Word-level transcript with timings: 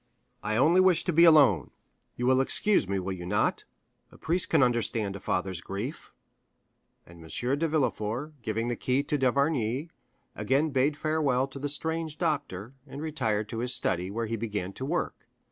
"I 0.41 0.57
only 0.57 0.81
wish 0.81 1.03
to 1.03 1.13
be 1.13 1.25
alone. 1.25 1.69
You 2.15 2.25
will 2.25 2.41
excuse 2.41 2.87
me, 2.87 2.97
will 2.97 3.13
you 3.13 3.27
not? 3.27 3.65
A 4.11 4.17
priest 4.17 4.49
can 4.49 4.63
understand 4.63 5.15
a 5.15 5.19
father's 5.19 5.61
grief." 5.61 6.11
And 7.05 7.23
M. 7.23 7.59
de 7.59 7.67
Villefort, 7.67 8.33
giving 8.41 8.67
the 8.67 8.75
key 8.75 9.03
to 9.03 9.15
d'Avrigny, 9.15 9.91
again 10.35 10.71
bade 10.71 10.97
farewell 10.97 11.45
to 11.49 11.59
the 11.59 11.69
strange 11.69 12.17
doctor, 12.17 12.73
and 12.87 12.99
retired 12.99 13.47
to 13.49 13.59
his 13.59 13.75
study, 13.75 14.09
where 14.09 14.25
he 14.25 14.37
began 14.37 14.73
to 14.73 14.85
work. 14.85 15.27